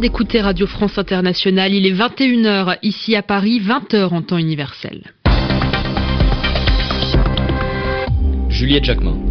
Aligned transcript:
d'écouter 0.00 0.40
Radio 0.40 0.66
France 0.66 0.98
Internationale. 0.98 1.74
Il 1.74 1.86
est 1.86 1.92
21h 1.92 2.78
ici 2.82 3.14
à 3.14 3.22
Paris, 3.22 3.60
20h 3.60 4.08
en 4.08 4.22
temps 4.22 4.38
universel. 4.38 5.12
Juliette 8.48 8.84
Jacquemin. 8.84 9.29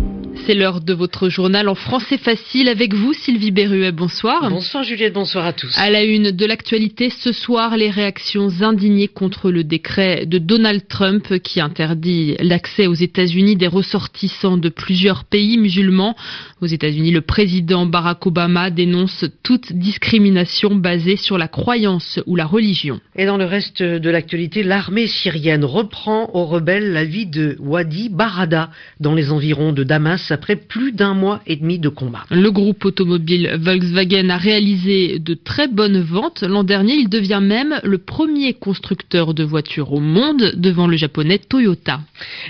C'est 0.50 0.55
l'heure 0.55 0.81
de 0.81 0.95
votre 0.95 1.29
journal 1.29 1.70
en 1.70 1.75
français 1.75 2.18
facile 2.18 2.70
avec 2.70 2.95
vous, 2.95 3.13
Sylvie 3.13 3.52
Berruet. 3.52 3.91
Bonsoir. 3.91 4.50
Bonsoir 4.50 4.83
Juliette, 4.83 5.14
bonsoir 5.14 5.45
à 5.45 5.54
tous. 5.54 5.71
À 5.77 5.91
la 5.91 6.04
une 6.04 6.32
de 6.32 6.45
l'actualité 6.47 7.11
ce 7.11 7.32
soir, 7.32 7.77
les 7.77 7.91
réactions 7.91 8.50
indignées 8.61 9.09
contre 9.09 9.51
le 9.51 9.64
décret 9.64 10.25
de 10.25 10.39
Donald 10.39 10.88
Trump 10.88 11.38
qui 11.43 11.61
interdit 11.61 12.36
l'accès 12.39 12.88
aux 12.88 12.96
États-Unis 12.96 13.57
des 13.57 13.68
ressortissants 13.68 14.57
de 14.57 14.70
plusieurs 14.70 15.23
pays 15.23 15.60
musulmans. 15.60 16.15
Aux 16.61 16.66
États-Unis, 16.66 17.11
le 17.11 17.21
président 17.21 17.86
Barack 17.86 18.25
Obama 18.25 18.71
dénonce 18.71 19.25
toute 19.43 19.71
discrimination 19.71 20.74
basée 20.74 21.16
sur 21.16 21.38
la 21.38 21.47
croyance 21.47 22.19
ou 22.25 22.36
la 22.36 22.47
religion. 22.47 23.00
Et 23.16 23.27
dans 23.27 23.38
le 23.38 23.46
reste 23.46 23.83
de 23.83 24.10
l'actualité, 24.10 24.63
l'armée 24.63 25.05
syrienne 25.05 25.63
reprend 25.63 26.32
aux 26.33 26.46
rebelles 26.46 26.91
la 26.91 27.05
vie 27.05 27.27
de 27.27 27.55
Wadi 27.60 28.10
Barada 28.10 28.71
dans 29.00 29.13
les 29.13 29.32
environs 29.32 29.74
de 29.74 29.83
Damas 29.83 30.33
après 30.39 30.56
plus 30.56 30.93
d'un 30.93 31.14
mois 31.14 31.42
et 31.48 31.57
demi 31.57 31.79
de 31.79 31.89
combat. 31.89 32.23
Le 32.31 32.50
groupe 32.50 32.86
automobile 32.86 33.58
Volkswagen 33.59 34.30
a 34.30 34.38
réalisé 34.38 35.20
de 35.20 35.34
très 35.34 35.67
bonnes 35.67 36.00
ventes. 36.00 36.44
L'an 36.44 36.64
dernier, 36.64 36.94
il 36.94 37.09
devient 37.09 37.42
même 37.44 37.81
le 37.84 37.97
premier 37.97 38.53
constructeur 38.53 39.33
de 39.33 39.44
voitures 39.44 39.92
au 39.92 40.00
monde 40.00 40.53
devant 40.56 40.88
le 40.88 40.95
japonais 40.95 41.39
Toyota. 41.39 42.00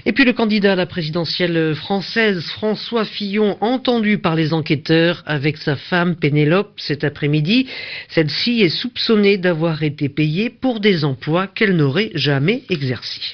Et 0.05 0.11
puis 0.11 0.23
le 0.23 0.33
candidat 0.33 0.73
à 0.73 0.75
la 0.75 0.85
présidentielle 0.85 1.73
française, 1.73 2.43
François 2.51 3.05
Fillon, 3.05 3.57
entendu 3.59 4.19
par 4.19 4.35
les 4.35 4.53
enquêteurs 4.53 5.23
avec 5.25 5.57
sa 5.57 5.75
femme 5.75 6.15
Pénélope 6.15 6.73
cet 6.77 7.03
après-midi. 7.03 7.65
Celle-ci 8.09 8.61
est 8.61 8.69
soupçonnée 8.69 9.37
d'avoir 9.37 9.81
été 9.81 10.09
payée 10.09 10.51
pour 10.51 10.79
des 10.79 11.05
emplois 11.05 11.47
qu'elle 11.47 11.75
n'aurait 11.75 12.11
jamais 12.13 12.61
exercés. 12.69 13.33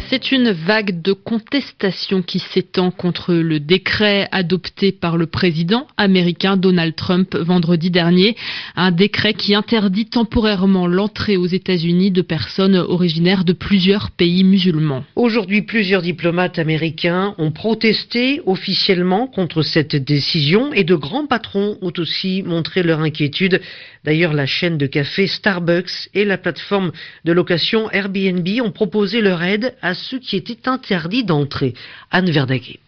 C'est 0.00 0.32
une 0.32 0.52
vague 0.52 1.02
de 1.02 1.12
contestation 1.12 2.22
qui 2.22 2.38
s'étend 2.38 2.90
contre 2.90 3.34
le 3.34 3.60
décret 3.60 4.26
adopté 4.32 4.90
par 4.90 5.18
le 5.18 5.26
président 5.26 5.86
américain 5.98 6.56
Donald 6.56 6.96
Trump 6.96 7.36
vendredi 7.36 7.90
dernier, 7.90 8.34
un 8.74 8.90
décret 8.90 9.34
qui 9.34 9.54
interdit 9.54 10.06
temporairement 10.06 10.86
l'entrée 10.86 11.36
aux 11.36 11.46
États-Unis 11.46 12.10
de 12.10 12.22
personnes 12.22 12.76
originaires 12.76 13.44
de 13.44 13.52
plusieurs 13.52 14.10
pays 14.12 14.44
musulmans. 14.44 15.04
Aujourd'hui, 15.14 15.60
plusieurs 15.60 16.00
diplomates 16.00 16.58
américains 16.58 17.34
ont 17.36 17.50
protesté 17.50 18.40
officiellement 18.46 19.26
contre 19.26 19.60
cette 19.60 19.96
décision 19.96 20.72
et 20.72 20.84
de 20.84 20.94
grands 20.94 21.26
patrons 21.26 21.76
ont 21.82 21.92
aussi 21.98 22.42
montré 22.42 22.82
leur 22.82 23.00
inquiétude. 23.00 23.60
D'ailleurs, 24.04 24.32
la 24.32 24.46
chaîne 24.46 24.78
de 24.78 24.86
café 24.86 25.26
Starbucks 25.26 26.08
et 26.14 26.24
la 26.24 26.38
plateforme 26.38 26.92
de 27.26 27.32
location 27.32 27.90
Airbnb 27.90 28.48
ont 28.64 28.72
proposé 28.72 29.20
leur 29.20 29.42
aide 29.42 29.74
à 29.82 29.94
ceux 29.94 30.18
qui 30.18 30.36
étaient 30.36 30.68
interdits 30.68 31.24
d'entrer. 31.24 31.74
Anne 32.10 32.30
Verdaguet. 32.30 32.78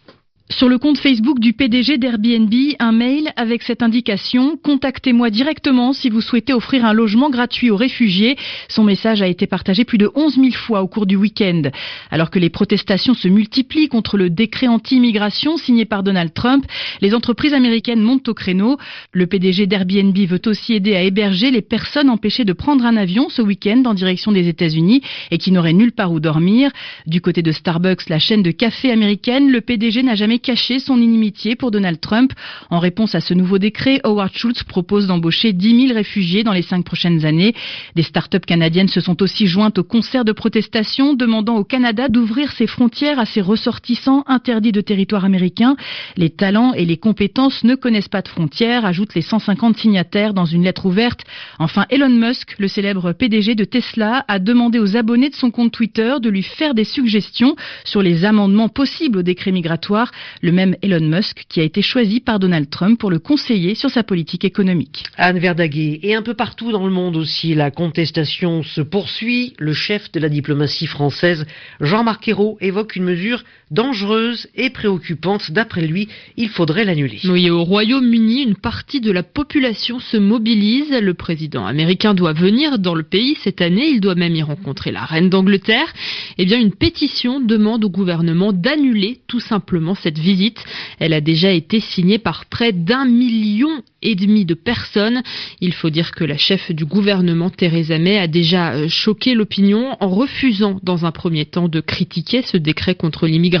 Sur 0.57 0.69
le 0.69 0.77
compte 0.77 0.97
Facebook 0.97 1.41
du 1.41 1.51
PDG 1.51 1.97
d'Airbnb, 1.97 2.53
un 2.79 2.93
mail 2.93 3.33
avec 3.35 3.61
cette 3.61 3.83
indication 3.83 4.55
Contactez-moi 4.63 5.29
directement 5.29 5.91
si 5.91 6.09
vous 6.09 6.21
souhaitez 6.21 6.53
offrir 6.53 6.85
un 6.85 6.93
logement 6.93 7.29
gratuit 7.29 7.71
aux 7.71 7.75
réfugiés. 7.75 8.37
Son 8.69 8.85
message 8.85 9.21
a 9.21 9.27
été 9.27 9.47
partagé 9.47 9.83
plus 9.83 9.97
de 9.97 10.09
11 10.15 10.35
000 10.35 10.51
fois 10.53 10.81
au 10.81 10.87
cours 10.87 11.07
du 11.07 11.17
week-end. 11.17 11.63
Alors 12.09 12.31
que 12.31 12.39
les 12.39 12.49
protestations 12.49 13.15
se 13.15 13.27
multiplient 13.27 13.89
contre 13.89 14.15
le 14.15 14.29
décret 14.29 14.67
anti-immigration 14.67 15.57
signé 15.57 15.83
par 15.83 16.03
Donald 16.03 16.33
Trump, 16.33 16.65
les 17.01 17.13
entreprises 17.13 17.53
américaines 17.53 18.01
montent 18.01 18.29
au 18.29 18.33
créneau. 18.33 18.77
Le 19.11 19.27
PDG 19.27 19.67
d'Airbnb 19.67 20.17
veut 20.17 20.41
aussi 20.45 20.73
aider 20.73 20.95
à 20.95 21.03
héberger 21.03 21.51
les 21.51 21.63
personnes 21.63 22.09
empêchées 22.09 22.45
de 22.45 22.53
prendre 22.53 22.85
un 22.85 22.95
avion 22.95 23.27
ce 23.27 23.41
week-end 23.41 23.83
en 23.85 23.93
direction 23.93 24.31
des 24.31 24.47
États-Unis 24.47 25.01
et 25.31 25.37
qui 25.37 25.51
n'auraient 25.51 25.73
nulle 25.73 25.91
part 25.91 26.13
où 26.13 26.21
dormir. 26.21 26.71
Du 27.07 27.19
côté 27.19 27.41
de 27.41 27.51
Starbucks, 27.51 28.07
la 28.07 28.19
chaîne 28.19 28.41
de 28.41 28.51
café 28.51 28.89
américaine, 28.89 29.51
le 29.51 29.59
PDG 29.59 30.01
n'a 30.01 30.15
jamais 30.15 30.39
caché 30.45 30.77
son 30.77 31.01
inimitié 31.01 31.55
pour 31.55 31.71
Donald 31.71 31.99
Trump. 31.99 32.31
En 32.69 32.77
réponse 32.77 33.15
à 33.15 33.19
ce 33.19 33.33
nouveau 33.33 33.57
décret, 33.57 33.99
Howard 34.03 34.31
Schultz 34.31 34.63
propose 34.63 35.07
d'embaucher 35.07 35.53
10 35.53 35.87
000 35.87 35.93
réfugiés 35.95 36.43
dans 36.43 36.53
les 36.53 36.61
cinq 36.61 36.85
prochaines 36.85 37.25
années. 37.25 37.55
Des 37.95 38.03
start-up 38.03 38.45
canadiennes 38.45 38.87
se 38.87 39.01
sont 39.01 39.23
aussi 39.23 39.47
jointes 39.47 39.79
au 39.79 39.83
concert 39.83 40.23
de 40.23 40.31
protestation 40.31 41.15
demandant 41.15 41.55
au 41.55 41.63
Canada 41.63 42.09
d'ouvrir 42.09 42.51
ses 42.51 42.67
frontières 42.67 43.17
à 43.17 43.25
ses 43.25 43.41
ressortissants 43.41 44.23
interdits 44.27 44.71
de 44.71 44.81
territoire 44.81 45.25
américain. 45.25 45.75
Les 46.15 46.29
talents 46.29 46.73
et 46.73 46.85
les 46.85 46.97
compétences 46.97 47.63
ne 47.63 47.73
connaissent 47.73 48.07
pas 48.07 48.21
de 48.21 48.27
frontières, 48.27 48.85
ajoutent 48.85 49.15
les 49.15 49.23
150 49.23 49.77
signataires 49.77 50.35
dans 50.35 50.45
une 50.45 50.63
lettre 50.63 50.85
ouverte. 50.85 51.21
Enfin, 51.57 51.87
Elon 51.89 52.09
Musk, 52.09 52.55
le 52.59 52.67
célèbre 52.67 53.13
PDG 53.13 53.55
de 53.55 53.65
Tesla, 53.65 54.23
a 54.27 54.37
demandé 54.37 54.77
aux 54.77 54.95
abonnés 54.95 55.31
de 55.31 55.35
son 55.35 55.49
compte 55.49 55.71
Twitter 55.71 56.17
de 56.21 56.29
lui 56.29 56.43
faire 56.43 56.75
des 56.75 56.83
suggestions 56.83 57.55
sur 57.83 58.03
les 58.03 58.25
amendements 58.25 58.69
possibles 58.69 59.17
au 59.17 59.23
décret 59.23 59.51
migratoire 59.51 60.11
le 60.41 60.51
même 60.51 60.75
Elon 60.81 61.05
Musk 61.05 61.45
qui 61.49 61.59
a 61.59 61.63
été 61.63 61.81
choisi 61.81 62.19
par 62.19 62.39
Donald 62.39 62.69
Trump 62.69 62.99
pour 62.99 63.11
le 63.11 63.19
conseiller 63.19 63.75
sur 63.75 63.89
sa 63.89 64.03
politique 64.03 64.45
économique. 64.45 65.03
Anne 65.17 65.39
Verdaguet. 65.39 65.99
Et 66.03 66.15
un 66.15 66.21
peu 66.21 66.33
partout 66.33 66.71
dans 66.71 66.85
le 66.85 66.91
monde 66.91 67.15
aussi, 67.15 67.55
la 67.55 67.71
contestation 67.71 68.63
se 68.63 68.81
poursuit. 68.81 69.53
Le 69.57 69.73
chef 69.73 70.11
de 70.11 70.19
la 70.19 70.29
diplomatie 70.29 70.87
française, 70.87 71.45
Jean-Marc 71.79 72.27
Ayrault, 72.27 72.57
évoque 72.61 72.95
une 72.95 73.03
mesure 73.03 73.43
dangereuse 73.71 74.47
et 74.55 74.69
préoccupante. 74.69 75.51
D'après 75.51 75.85
lui, 75.85 76.07
il 76.37 76.49
faudrait 76.49 76.85
l'annuler. 76.85 77.19
Oui, 77.25 77.49
au 77.49 77.63
Royaume-Uni, 77.63 78.43
une 78.43 78.55
partie 78.55 79.01
de 79.01 79.11
la 79.11 79.23
population 79.23 79.99
se 79.99 80.17
mobilise. 80.17 80.91
Le 80.91 81.13
président 81.13 81.65
américain 81.65 82.13
doit 82.13 82.33
venir 82.33 82.79
dans 82.79 82.95
le 82.95 83.03
pays 83.03 83.37
cette 83.43 83.61
année. 83.61 83.87
Il 83.87 84.01
doit 84.01 84.15
même 84.15 84.35
y 84.35 84.43
rencontrer 84.43 84.91
la 84.91 85.03
reine 85.03 85.29
d'Angleterre. 85.29 85.93
Eh 86.37 86.45
bien, 86.45 86.59
une 86.59 86.73
pétition 86.73 87.39
demande 87.39 87.83
au 87.83 87.89
gouvernement 87.89 88.53
d'annuler 88.53 89.19
tout 89.27 89.39
simplement 89.39 89.95
cette 89.95 90.19
visite. 90.19 90.63
Elle 90.99 91.13
a 91.13 91.21
déjà 91.21 91.51
été 91.51 91.79
signée 91.79 92.19
par 92.19 92.45
près 92.45 92.71
d'un 92.71 93.05
million 93.05 93.81
et 94.01 94.15
demi 94.15 94.45
de 94.45 94.53
personnes. 94.53 95.23
Il 95.61 95.73
faut 95.73 95.89
dire 95.89 96.11
que 96.11 96.23
la 96.23 96.37
chef 96.37 96.71
du 96.71 96.85
gouvernement, 96.85 97.49
Theresa 97.49 97.97
May, 97.97 98.19
a 98.19 98.27
déjà 98.27 98.73
euh, 98.73 98.87
choqué 98.87 99.33
l'opinion 99.33 99.97
en 99.99 100.09
refusant 100.09 100.79
dans 100.83 101.05
un 101.05 101.11
premier 101.11 101.45
temps 101.45 101.67
de 101.67 101.81
critiquer 101.81 102.43
ce 102.43 102.57
décret 102.57 102.95
contre 102.95 103.25
l'immigration. 103.25 103.54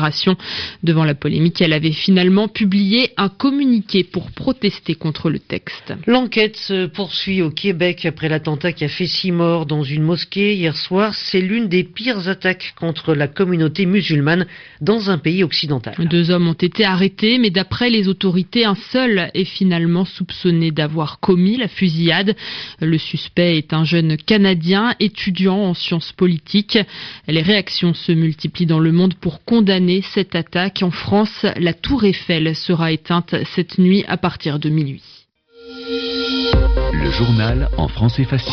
Devant 0.83 1.03
la 1.03 1.15
polémique, 1.15 1.61
elle 1.61 1.73
avait 1.73 1.91
finalement 1.91 2.47
publié 2.47 3.11
un 3.17 3.29
communiqué 3.29 4.03
pour 4.03 4.31
protester 4.31 4.95
contre 4.95 5.29
le 5.29 5.39
texte. 5.39 5.93
L'enquête 6.07 6.57
se 6.57 6.85
poursuit 6.85 7.41
au 7.41 7.49
Québec 7.49 8.05
après 8.05 8.29
l'attentat 8.29 8.73
qui 8.73 8.83
a 8.83 8.89
fait 8.89 9.07
six 9.07 9.31
morts 9.31 9.65
dans 9.65 9.83
une 9.83 10.03
mosquée 10.03 10.55
hier 10.55 10.75
soir. 10.75 11.13
C'est 11.13 11.41
l'une 11.41 11.67
des 11.67 11.83
pires 11.83 12.27
attaques 12.27 12.73
contre 12.79 13.13
la 13.13 13.27
communauté 13.27 13.85
musulmane 13.85 14.45
dans 14.81 15.09
un 15.09 15.17
pays 15.17 15.43
occidental. 15.43 15.95
Deux 15.99 16.31
hommes 16.31 16.47
ont 16.47 16.53
été 16.53 16.85
arrêtés, 16.85 17.37
mais 17.37 17.49
d'après 17.49 17.89
les 17.89 18.07
autorités, 18.07 18.65
un 18.65 18.75
seul 18.91 19.31
est 19.33 19.45
finalement 19.45 20.05
soupçonné 20.05 20.71
d'avoir 20.71 21.19
commis 21.19 21.57
la 21.57 21.67
fusillade. 21.67 22.35
Le 22.79 22.97
suspect 22.97 23.57
est 23.57 23.73
un 23.73 23.83
jeune 23.83 24.17
Canadien 24.17 24.95
étudiant 24.99 25.57
en 25.57 25.73
sciences 25.73 26.11
politiques. 26.11 26.77
Les 27.27 27.41
réactions 27.41 27.93
se 27.93 28.11
multiplient 28.11 28.65
dans 28.65 28.79
le 28.79 28.91
monde 28.91 29.13
pour 29.15 29.43
condamner 29.43 29.84
cette 30.13 30.35
attaque. 30.35 30.81
En 30.81 30.91
France, 30.91 31.45
la 31.57 31.73
tour 31.73 32.03
Eiffel 32.03 32.55
sera 32.55 32.91
éteinte 32.91 33.35
cette 33.55 33.77
nuit 33.77 34.03
à 34.07 34.17
partir 34.17 34.59
de 34.59 34.69
minuit. 34.69 35.03
Le 36.93 37.11
journal 37.11 37.69
en 37.77 37.87
français 37.87 38.23
facile. 38.23 38.51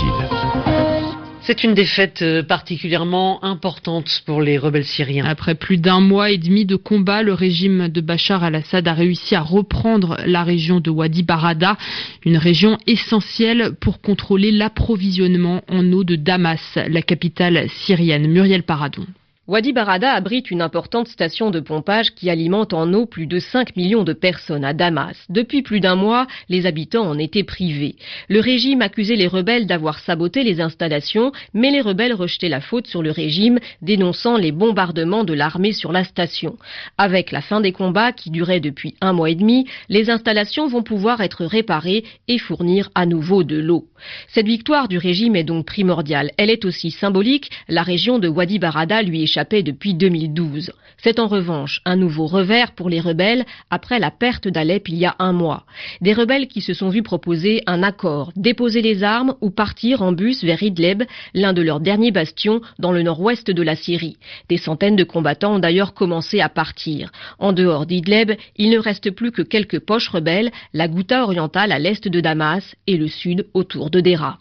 C'est 1.44 1.64
une 1.64 1.75
défaite 1.75 2.23
euh, 2.23 2.44
particulièrement 2.44 3.43
importante 3.43 4.23
pour 4.26 4.40
les 4.40 4.58
rebelles 4.58 4.84
syriens. 4.84 5.25
Après 5.25 5.56
plus 5.56 5.76
d'un 5.76 6.00
mois 6.00 6.31
et 6.31 6.38
demi 6.38 6.64
de 6.67 6.76
combat, 6.76 7.25
le 7.25 7.32
régime 7.32 7.88
de 7.88 8.00
Bachar 8.00 8.44
al-Assad 8.44 8.87
a 8.87 8.93
réussi 8.93 9.34
à 9.34 9.40
reprendre 9.40 10.19
la 10.25 10.44
région 10.44 10.79
de 10.79 10.90
Wadi 10.90 11.25
Barada, 11.25 11.76
une 12.25 12.37
région 12.37 12.79
essentielle 12.87 13.73
pour 13.81 14.00
contrôler 14.00 14.52
l'approvisionnement 14.52 15.62
en 15.69 15.93
eau 15.93 16.05
de 16.05 16.14
Damas, 16.14 16.61
la 16.76 17.02
capitale 17.02 17.69
syrienne. 17.69 18.29
Muriel 18.29 18.62
Paradon. 18.62 19.06
Wadi 19.49 19.73
Barada 19.73 20.12
abrite 20.12 20.53
une 20.53 20.62
importante 20.62 21.09
station 21.09 21.50
de 21.50 21.59
pompage 21.59 22.15
qui 22.15 22.31
alimente 22.31 22.73
en 22.73 22.93
eau 22.93 23.06
plus 23.06 23.27
de 23.27 23.41
5 23.41 23.75
millions 23.75 24.05
de 24.05 24.12
personnes 24.12 24.65
à 24.65 24.73
Damas. 24.73 25.17
Depuis 25.31 25.62
plus 25.62 25.81
d'un 25.81 25.97
mois, 25.97 26.29
les 26.49 26.65
habitants 26.65 27.09
en 27.09 27.19
étaient 27.19 27.43
privés. 27.43 27.97
Le 28.29 28.39
régime 28.39 28.83
accusait 28.83 29.17
les 29.17 29.27
rebelles 29.27 29.67
d'avoir 29.67 29.99
saboté 29.99 30.44
les 30.44 30.61
installations, 30.61 31.33
mais 31.55 31.73
les 31.73 31.81
rebelles 31.81 32.15
rejetaient 32.15 32.49
la 32.49 32.61
faute 32.61 32.87
sur 32.87 33.03
le 33.03 33.11
régime, 33.11 33.59
dénonçant 33.83 34.37
les 34.37 34.53
bombardements 34.53 35.25
de 35.25 35.33
l'armée 35.33 35.73
sur 35.73 35.91
la 35.91 36.05
station. 36.05 36.56
Avec 36.97 37.33
la 37.33 37.41
fin 37.41 37.61
des 37.61 37.73
combats, 37.73 38.12
qui 38.12 38.31
duraient 38.31 38.61
depuis 38.61 38.94
un 39.00 39.12
mois 39.12 39.31
et 39.31 39.35
demi, 39.35 39.67
les 39.89 40.09
installations 40.09 40.69
vont 40.69 40.85
pouvoir 40.85 41.21
être 41.21 41.44
réparées 41.44 42.05
et 42.29 42.39
fournir 42.39 42.91
à 42.94 43.06
nouveau 43.06 43.43
de 43.43 43.59
l'eau. 43.59 43.89
Cette 44.29 44.47
victoire 44.47 44.87
du 44.87 44.99
régime 44.99 45.35
est 45.35 45.43
donc 45.43 45.67
primordiale. 45.67 46.31
Elle 46.39 46.50
est 46.50 46.65
aussi 46.65 46.93
symbolique. 46.93 47.50
La 47.69 47.83
région 47.83 48.21
de 48.21 48.29
Wadi 48.29 48.61
Barada 48.61 49.03
lui 49.03 49.25
est 49.25 49.31
depuis 49.62 49.94
2012. 49.94 50.73
C'est 50.99 51.19
en 51.19 51.26
revanche 51.26 51.81
un 51.84 51.96
nouveau 51.96 52.26
revers 52.26 52.73
pour 52.73 52.88
les 52.88 53.00
rebelles 53.00 53.44
après 53.70 53.99
la 53.99 54.11
perte 54.11 54.46
d'Alep 54.46 54.88
il 54.88 54.96
y 54.96 55.06
a 55.06 55.17
un 55.19 55.32
mois. 55.32 55.64
Des 56.00 56.12
rebelles 56.12 56.49
qui 56.49 56.61
se 56.61 56.75
sont 56.75 56.90
vus 56.90 57.02
proposer 57.02 57.62
un 57.67 57.82
accord, 57.82 58.32
déposer 58.37 58.82
les 58.82 59.02
armes 59.02 59.34
ou 59.40 59.50
partir 59.50 60.02
en 60.02 60.12
bus 60.12 60.44
vers 60.44 60.62
Idlib, 60.62 61.02
l'un 61.34 61.52
de 61.55 61.62
leurs 61.62 61.81
derniers 61.81 62.12
bastions 62.12 62.61
dans 62.79 62.93
le 62.93 63.02
nord-ouest 63.02 63.50
de 63.50 63.62
la 63.62 63.75
Syrie. 63.75 64.19
Des 64.49 64.58
centaines 64.58 64.96
de 64.96 65.05
combattants 65.05 65.55
ont 65.55 65.58
d'ailleurs 65.58 65.94
commencé 65.94 66.40
à 66.40 66.49
partir. 66.49 67.11
En 67.38 67.52
dehors 67.52 67.87
d'Idlib, 67.87 68.32
il 68.56 68.70
ne 68.70 68.79
reste 68.79 69.11
plus 69.11 69.32
que 69.32 69.43
quelques 69.43 69.81
poches 69.81 70.08
rebelles, 70.08 70.52
la 70.73 70.88
Ghouta 70.88 71.25
orientale 71.25 71.73
à 71.73 71.79
l'est 71.79 72.06
de 72.06 72.20
Damas 72.20 72.76
et 72.87 72.96
le 72.96 73.08
sud 73.08 73.46
autour 73.55 73.90
de 73.90 74.00
Dera. 74.00 74.38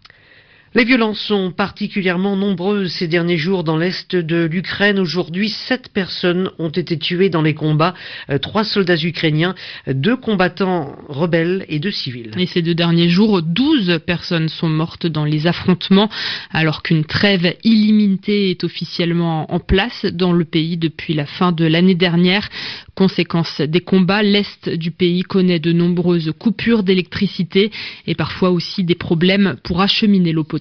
Les 0.73 0.85
violences 0.85 1.19
sont 1.19 1.51
particulièrement 1.51 2.37
nombreuses 2.37 2.93
ces 2.93 3.09
derniers 3.09 3.35
jours 3.35 3.65
dans 3.65 3.75
l'est 3.75 4.15
de 4.15 4.45
l'Ukraine. 4.45 4.99
Aujourd'hui, 4.99 5.49
sept 5.49 5.89
personnes 5.89 6.49
ont 6.59 6.69
été 6.69 6.97
tuées 6.97 7.27
dans 7.27 7.41
les 7.41 7.53
combats. 7.53 7.93
Euh, 8.29 8.37
trois 8.37 8.63
soldats 8.63 8.95
ukrainiens, 8.95 9.53
deux 9.87 10.15
combattants 10.15 10.95
rebelles 11.09 11.65
et 11.67 11.79
deux 11.79 11.91
civils. 11.91 12.31
Et 12.37 12.45
ces 12.45 12.61
deux 12.61 12.73
derniers 12.73 13.09
jours, 13.09 13.41
douze 13.41 13.99
personnes 14.05 14.47
sont 14.47 14.69
mortes 14.69 15.07
dans 15.07 15.25
les 15.25 15.45
affrontements, 15.45 16.09
alors 16.51 16.83
qu'une 16.83 17.03
trêve 17.03 17.53
illimitée 17.65 18.51
est 18.51 18.63
officiellement 18.63 19.53
en 19.53 19.59
place 19.59 20.05
dans 20.05 20.31
le 20.31 20.45
pays 20.45 20.77
depuis 20.77 21.13
la 21.13 21.25
fin 21.25 21.51
de 21.51 21.65
l'année 21.65 21.95
dernière. 21.95 22.47
Conséquence 22.95 23.59
des 23.59 23.81
combats, 23.81 24.23
l'est 24.23 24.69
du 24.69 24.91
pays 24.91 25.23
connaît 25.23 25.59
de 25.59 25.73
nombreuses 25.73 26.31
coupures 26.39 26.83
d'électricité 26.83 27.71
et 28.07 28.15
parfois 28.15 28.51
aussi 28.51 28.85
des 28.85 28.95
problèmes 28.95 29.57
pour 29.65 29.81
acheminer 29.81 30.31
l'eau 30.31 30.45
potable. 30.45 30.60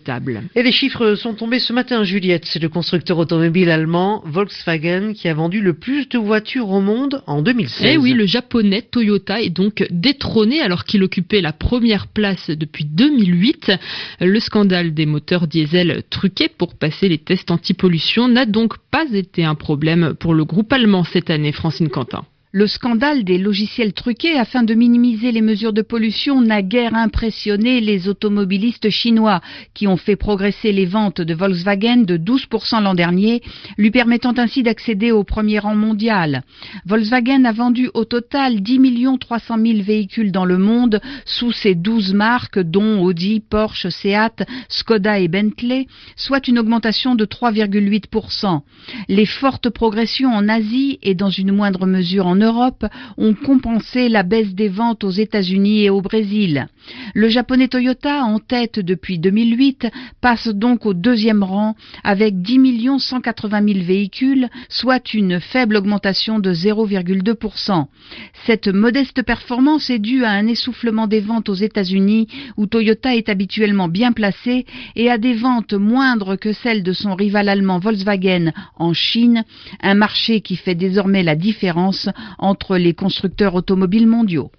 Et 0.55 0.63
les 0.63 0.73
chiffres 0.73 1.15
sont 1.15 1.35
tombés 1.35 1.59
ce 1.59 1.73
matin, 1.73 2.05
Juliette. 2.05 2.45
C'est 2.47 2.59
le 2.59 2.69
constructeur 2.69 3.19
automobile 3.19 3.71
allemand 3.71 4.23
Volkswagen 4.25 5.13
qui 5.15 5.29
a 5.29 5.35
vendu 5.35 5.61
le 5.61 5.75
plus 5.75 6.09
de 6.09 6.19
voitures 6.19 6.71
au 6.71 6.81
monde 6.81 7.23
en 7.27 7.43
2016. 7.43 7.87
Eh 7.93 7.97
oui, 7.97 8.13
le 8.13 8.27
japonais 8.27 8.83
Toyota 8.83 9.41
est 9.41 9.51
donc 9.51 9.87
détrôné 9.91 10.61
alors 10.61 10.85
qu'il 10.85 11.03
occupait 11.03 11.41
la 11.41 11.53
première 11.53 12.07
place 12.07 12.51
depuis 12.51 12.85
2008. 12.85 13.73
Le 14.21 14.41
scandale 14.41 14.95
des 14.95 15.07
moteurs 15.07 15.47
diesel 15.47 16.03
truqués 16.11 16.49
pour 16.49 16.75
passer 16.75 17.09
les 17.09 17.19
tests 17.19 17.51
anti-pollution 17.51 18.29
n'a 18.29 18.47
donc 18.47 18.79
pas 18.91 19.07
été 19.13 19.45
un 19.45 19.55
problème 19.55 20.15
pour 20.19 20.35
le 20.35 20.45
groupe 20.45 20.73
allemand 20.73 21.05
cette 21.05 21.31
année, 21.31 21.53
Francine 21.53 21.89
Quentin. 21.89 22.25
Le 22.53 22.67
scandale 22.67 23.23
des 23.23 23.39
logiciels 23.39 23.93
truqués 23.93 24.37
afin 24.37 24.65
de 24.65 24.75
minimiser 24.75 25.31
les 25.31 25.41
mesures 25.41 25.73
de 25.73 25.83
pollution 25.83 26.41
n'a 26.41 26.63
guère 26.63 26.97
impressionné 26.97 27.81
les 27.81 28.09
automobilistes 28.09 28.91
chinois 28.91 29.41
qui 29.73 29.87
ont 29.87 29.97
fait 29.97 30.17
progresser 30.17 30.73
les 30.73 30.85
ventes 30.85 31.21
de 31.21 31.33
Volkswagen 31.33 31.99
de 31.99 32.17
12% 32.17 32.83
l'an 32.83 32.95
dernier, 32.95 33.41
lui 33.79 33.93
permettant 33.93 34.35
ainsi 34.37 34.65
d'accéder 34.65 35.13
au 35.13 35.23
premier 35.23 35.61
rang 35.61 35.77
mondial. 35.77 36.43
Volkswagen 36.87 37.45
a 37.45 37.53
vendu 37.53 37.89
au 37.95 38.05
total 38.05 38.63
10 38.63 38.81
300 39.21 39.55
000 39.65 39.83
véhicules 39.83 40.33
dans 40.33 40.45
le 40.45 40.59
monde 40.59 41.01
sous 41.27 41.53
ses 41.53 41.77
12 41.77 42.15
marques 42.15 42.59
dont 42.59 43.01
Audi, 43.01 43.39
Porsche, 43.49 43.91
Seat, 43.91 44.45
Skoda 44.69 45.21
et 45.21 45.29
Bentley, 45.29 45.87
soit 46.17 46.49
une 46.49 46.59
augmentation 46.59 47.15
de 47.15 47.25
3,8%. 47.27 48.63
Les 49.09 49.27
fortes 49.27 49.71
progressions 49.71 50.35
en 50.35 50.49
Asie 50.49 50.99
et 51.05 51.15
dans 51.15 51.31
une 51.31 51.53
moindre 51.53 51.87
mesure 51.87 52.27
en 52.27 52.40
Europe 52.41 52.87
ont 53.17 53.35
compensé 53.35 54.09
la 54.09 54.23
baisse 54.23 54.55
des 54.55 54.69
ventes 54.69 55.05
aux 55.05 55.11
États-Unis 55.11 55.85
et 55.85 55.91
au 55.91 56.01
Brésil. 56.01 56.67
Le 57.15 57.29
japonais 57.29 57.69
Toyota, 57.69 58.25
en 58.25 58.39
tête 58.39 58.79
depuis 58.81 59.19
2008, 59.19 59.87
passe 60.21 60.49
donc 60.49 60.87
au 60.87 60.95
deuxième 60.95 61.43
rang 61.43 61.77
avec 62.05 62.41
10 62.43 62.99
180 62.99 63.63
000 63.75 63.85
véhicules, 63.85 64.49
soit 64.69 65.15
une 65.15 65.41
faible 65.41 65.77
augmentation 65.77 66.39
de 66.39 66.53
0,2%. 66.53 67.87
Cette 68.47 68.69
modeste 68.69 69.23
performance 69.23 69.91
est 69.91 69.99
due 69.99 70.25
à 70.25 70.31
un 70.31 70.47
essoufflement 70.47 71.07
des 71.07 71.21
ventes 71.21 71.49
aux 71.49 71.55
États-Unis 71.55 72.29
où 72.57 72.67
Toyota 72.67 73.15
est 73.15 73.29
habituellement 73.29 73.89
bien 73.89 74.13
placé 74.13 74.67
et 74.97 75.11
à 75.11 75.19
des 75.19 75.35
ventes 75.35 75.75
moindres 75.75 76.39
que 76.39 76.53
celles 76.53 76.83
de 76.83 76.93
son 76.93 77.15
rival 77.15 77.49
allemand 77.49 77.79
Volkswagen 77.79 78.53
en 78.77 78.93
Chine, 78.93 79.45
un 79.83 79.95
marché 79.95 80.41
qui 80.41 80.57
fait 80.57 80.75
désormais 80.75 81.23
la 81.23 81.37
différence 81.37 82.09
entre 82.39 82.77
les 82.77 82.95
constructeurs 82.95 83.55
automobiles 83.55 84.07
mondiaux. 84.07 84.51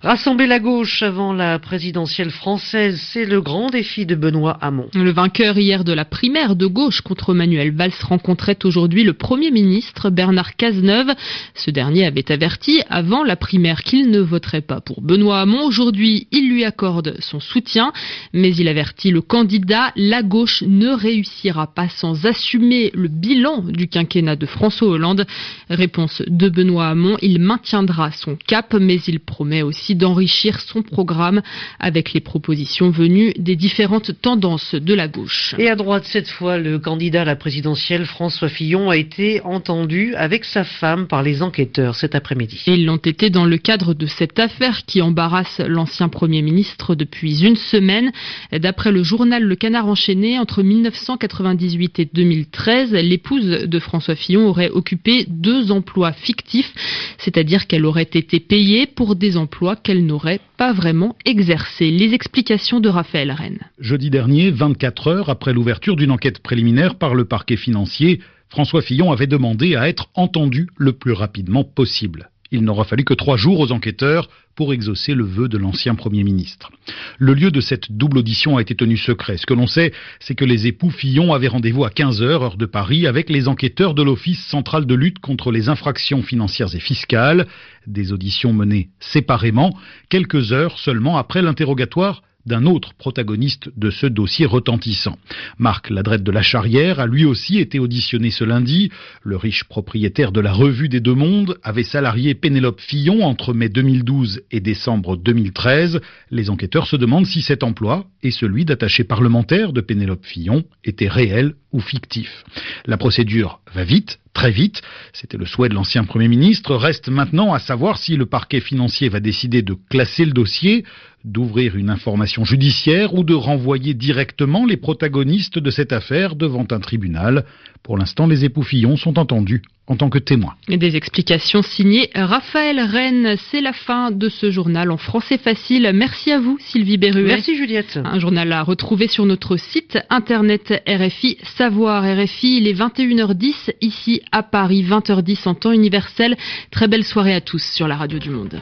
Rassembler 0.00 0.46
la 0.46 0.60
gauche 0.60 1.02
avant 1.02 1.32
la 1.32 1.58
présidentielle 1.58 2.30
française, 2.30 3.00
c'est 3.12 3.24
le 3.24 3.40
grand 3.40 3.68
défi 3.68 4.06
de 4.06 4.14
Benoît 4.14 4.56
Hamon. 4.60 4.86
Le 4.94 5.10
vainqueur 5.10 5.58
hier 5.58 5.82
de 5.82 5.92
la 5.92 6.04
primaire 6.04 6.54
de 6.54 6.66
gauche 6.66 7.00
contre 7.00 7.34
Manuel 7.34 7.72
Valls 7.72 7.90
rencontrait 8.02 8.58
aujourd'hui 8.62 9.02
le 9.02 9.12
Premier 9.12 9.50
ministre 9.50 10.10
Bernard 10.10 10.54
Cazeneuve. 10.54 11.12
Ce 11.56 11.72
dernier 11.72 12.06
avait 12.06 12.30
averti 12.30 12.80
avant 12.88 13.24
la 13.24 13.34
primaire 13.34 13.82
qu'il 13.82 14.12
ne 14.12 14.20
voterait 14.20 14.60
pas 14.60 14.80
pour 14.80 15.02
Benoît 15.02 15.40
Hamon. 15.40 15.64
Aujourd'hui, 15.64 16.28
il 16.30 16.48
lui 16.48 16.64
accorde 16.64 17.16
son 17.18 17.40
soutien, 17.40 17.92
mais 18.32 18.54
il 18.54 18.68
avertit 18.68 19.10
le 19.10 19.20
candidat, 19.20 19.90
la 19.96 20.22
gauche 20.22 20.62
ne 20.64 20.90
réussira 20.90 21.74
pas 21.74 21.88
sans 21.88 22.24
assumer 22.24 22.92
le 22.94 23.08
bilan 23.08 23.62
du 23.62 23.88
quinquennat 23.88 24.36
de 24.36 24.46
François 24.46 24.90
Hollande. 24.90 25.26
Réponse 25.68 26.22
de 26.24 26.48
Benoît 26.48 26.86
Hamon, 26.86 27.16
il 27.20 27.40
maintiendra 27.40 28.12
son 28.12 28.36
cap, 28.46 28.76
mais 28.78 29.00
il 29.08 29.18
promet 29.18 29.62
aussi 29.62 29.87
d'enrichir 29.94 30.60
son 30.60 30.82
programme 30.82 31.42
avec 31.78 32.12
les 32.12 32.20
propositions 32.20 32.90
venues 32.90 33.32
des 33.38 33.56
différentes 33.56 34.20
tendances 34.20 34.74
de 34.74 34.94
la 34.94 35.08
gauche. 35.08 35.54
Et 35.58 35.68
à 35.68 35.76
droite, 35.76 36.04
cette 36.06 36.28
fois, 36.28 36.58
le 36.58 36.78
candidat 36.78 37.22
à 37.22 37.24
la 37.24 37.36
présidentielle, 37.36 38.04
François 38.04 38.48
Fillon, 38.48 38.90
a 38.90 38.96
été 38.96 39.40
entendu 39.42 40.14
avec 40.14 40.44
sa 40.44 40.64
femme 40.64 41.06
par 41.06 41.22
les 41.22 41.42
enquêteurs 41.42 41.94
cet 41.96 42.14
après-midi. 42.14 42.62
Ils 42.66 42.84
l'ont 42.84 42.96
été 42.96 43.30
dans 43.30 43.44
le 43.44 43.58
cadre 43.58 43.94
de 43.94 44.06
cette 44.06 44.38
affaire 44.38 44.84
qui 44.86 45.02
embarrasse 45.02 45.60
l'ancien 45.66 46.08
Premier 46.08 46.42
ministre 46.42 46.94
depuis 46.94 47.44
une 47.44 47.56
semaine. 47.56 48.12
D'après 48.52 48.92
le 48.92 49.02
journal 49.02 49.42
Le 49.42 49.56
Canard 49.56 49.86
enchaîné, 49.86 50.38
entre 50.38 50.62
1998 50.62 51.98
et 51.98 52.10
2013, 52.12 52.92
l'épouse 52.92 53.44
de 53.44 53.78
François 53.78 54.16
Fillon 54.16 54.48
aurait 54.48 54.70
occupé 54.70 55.26
deux 55.28 55.70
emplois 55.70 56.12
fictifs, 56.12 56.72
c'est-à-dire 57.18 57.66
qu'elle 57.66 57.84
aurait 57.84 58.02
été 58.02 58.40
payée 58.40 58.86
pour 58.86 59.16
des 59.16 59.36
emplois 59.36 59.76
qu'elle 59.82 60.06
n'aurait 60.06 60.40
pas 60.56 60.72
vraiment 60.72 61.16
exercé. 61.24 61.90
Les 61.90 62.14
explications 62.14 62.80
de 62.80 62.88
Raphaël 62.88 63.30
Rennes. 63.30 63.60
Jeudi 63.78 64.10
dernier, 64.10 64.50
24 64.50 65.08
heures 65.08 65.30
après 65.30 65.52
l'ouverture 65.52 65.96
d'une 65.96 66.10
enquête 66.10 66.40
préliminaire 66.40 66.96
par 66.96 67.14
le 67.14 67.24
parquet 67.24 67.56
financier, 67.56 68.20
François 68.48 68.82
Fillon 68.82 69.12
avait 69.12 69.26
demandé 69.26 69.76
à 69.76 69.88
être 69.88 70.08
entendu 70.14 70.68
le 70.76 70.92
plus 70.92 71.12
rapidement 71.12 71.64
possible. 71.64 72.30
Il 72.50 72.64
n'aura 72.64 72.84
fallu 72.84 73.04
que 73.04 73.14
trois 73.14 73.36
jours 73.36 73.60
aux 73.60 73.72
enquêteurs 73.72 74.28
pour 74.54 74.72
exaucer 74.72 75.14
le 75.14 75.24
vœu 75.24 75.48
de 75.48 75.58
l'ancien 75.58 75.94
Premier 75.94 76.24
ministre. 76.24 76.72
Le 77.18 77.34
lieu 77.34 77.50
de 77.50 77.60
cette 77.60 77.92
double 77.92 78.18
audition 78.18 78.56
a 78.56 78.62
été 78.62 78.74
tenu 78.74 78.96
secret. 78.96 79.36
Ce 79.36 79.46
que 79.46 79.54
l'on 79.54 79.66
sait, 79.66 79.92
c'est 80.18 80.34
que 80.34 80.44
les 80.44 80.66
époux 80.66 80.90
Fillon 80.90 81.32
avaient 81.32 81.48
rendez-vous 81.48 81.84
à 81.84 81.90
15h, 81.90 82.22
heure 82.22 82.56
de 82.56 82.66
Paris, 82.66 83.06
avec 83.06 83.30
les 83.30 83.48
enquêteurs 83.48 83.94
de 83.94 84.02
l'Office 84.02 84.44
central 84.46 84.86
de 84.86 84.94
lutte 84.94 85.20
contre 85.20 85.52
les 85.52 85.68
infractions 85.68 86.22
financières 86.22 86.74
et 86.74 86.80
fiscales. 86.80 87.46
Des 87.86 88.12
auditions 88.12 88.52
menées 88.52 88.88
séparément, 88.98 89.76
quelques 90.08 90.52
heures 90.52 90.78
seulement 90.78 91.18
après 91.18 91.42
l'interrogatoire 91.42 92.22
d'un 92.48 92.66
autre 92.66 92.94
protagoniste 92.94 93.70
de 93.76 93.90
ce 93.90 94.06
dossier 94.06 94.46
retentissant. 94.46 95.18
Marc 95.58 95.90
Ladrette 95.90 96.24
de 96.24 96.32
la 96.32 96.42
Charrière 96.42 96.98
a 96.98 97.06
lui 97.06 97.24
aussi 97.24 97.58
été 97.58 97.78
auditionné 97.78 98.30
ce 98.30 98.44
lundi. 98.44 98.90
Le 99.22 99.36
riche 99.36 99.64
propriétaire 99.64 100.32
de 100.32 100.40
la 100.40 100.52
Revue 100.52 100.88
des 100.88 101.00
Deux 101.00 101.14
Mondes 101.14 101.58
avait 101.62 101.84
salarié 101.84 102.34
Pénélope 102.34 102.80
Fillon 102.80 103.22
entre 103.22 103.52
mai 103.52 103.68
2012 103.68 104.42
et 104.50 104.60
décembre 104.60 105.16
2013. 105.16 106.00
Les 106.30 106.50
enquêteurs 106.50 106.86
se 106.86 106.96
demandent 106.96 107.26
si 107.26 107.42
cet 107.42 107.62
emploi 107.62 108.06
et 108.22 108.30
celui 108.30 108.64
d'attaché 108.64 109.04
parlementaire 109.04 109.72
de 109.72 109.80
Pénélope 109.80 110.24
Fillon 110.24 110.64
étaient 110.84 111.08
réels 111.08 111.54
ou 111.72 111.80
fictifs. 111.80 112.44
La 112.86 112.96
procédure 112.96 113.60
va 113.74 113.84
vite, 113.84 114.18
très 114.32 114.50
vite. 114.50 114.82
C'était 115.12 115.36
le 115.36 115.46
souhait 115.46 115.68
de 115.68 115.74
l'ancien 115.74 116.04
Premier 116.04 116.28
ministre. 116.28 116.74
Reste 116.74 117.08
maintenant 117.08 117.52
à 117.52 117.58
savoir 117.58 117.98
si 117.98 118.16
le 118.16 118.26
parquet 118.26 118.60
financier 118.60 119.08
va 119.08 119.20
décider 119.20 119.62
de 119.62 119.76
classer 119.90 120.24
le 120.24 120.32
dossier, 120.32 120.84
d'ouvrir 121.28 121.76
une 121.76 121.90
information 121.90 122.44
judiciaire 122.44 123.14
ou 123.14 123.22
de 123.22 123.34
renvoyer 123.34 123.94
directement 123.94 124.64
les 124.64 124.76
protagonistes 124.76 125.58
de 125.58 125.70
cette 125.70 125.92
affaire 125.92 126.36
devant 126.36 126.66
un 126.70 126.80
tribunal. 126.80 127.44
Pour 127.82 127.96
l'instant, 127.96 128.26
les 128.26 128.44
époux 128.44 128.62
Fillon 128.62 128.96
sont 128.96 129.18
entendus 129.18 129.62
en 129.86 129.96
tant 129.96 130.10
que 130.10 130.18
témoins. 130.18 130.54
Et 130.68 130.76
des 130.76 130.96
explications 130.96 131.62
signées 131.62 132.10
Raphaël 132.14 132.80
Rennes. 132.80 133.36
C'est 133.50 133.60
la 133.60 133.72
fin 133.72 134.10
de 134.10 134.28
ce 134.28 134.50
journal 134.50 134.90
en 134.90 134.96
français 134.96 135.38
facile. 135.38 135.90
Merci 135.94 136.30
à 136.30 136.38
vous, 136.38 136.58
Sylvie 136.60 136.98
Berruet. 136.98 137.24
Merci, 137.24 137.56
Juliette. 137.56 137.98
Un 138.04 138.18
journal 138.18 138.52
à 138.52 138.62
retrouver 138.62 139.08
sur 139.08 139.24
notre 139.24 139.56
site 139.56 139.98
internet 140.10 140.82
RFI 140.86 141.38
Savoir. 141.56 142.04
RFI, 142.04 142.58
il 142.58 142.68
est 142.68 142.78
21h10 142.78 143.72
ici 143.80 144.22
à 144.32 144.42
Paris, 144.42 144.84
20h10 144.84 145.48
en 145.48 145.54
temps 145.54 145.72
universel. 145.72 146.36
Très 146.70 146.88
belle 146.88 147.04
soirée 147.04 147.34
à 147.34 147.40
tous 147.40 147.62
sur 147.62 147.88
la 147.88 147.96
radio 147.96 148.18
du 148.18 148.30
monde. 148.30 148.60